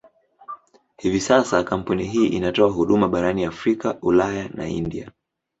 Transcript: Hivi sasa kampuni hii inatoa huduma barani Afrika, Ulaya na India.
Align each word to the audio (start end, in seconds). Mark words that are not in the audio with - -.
Hivi 0.97 1.19
sasa 1.21 1.63
kampuni 1.63 2.03
hii 2.07 2.27
inatoa 2.27 2.69
huduma 2.71 3.07
barani 3.07 3.45
Afrika, 3.45 3.97
Ulaya 4.01 4.49
na 4.49 4.67
India. 4.67 5.11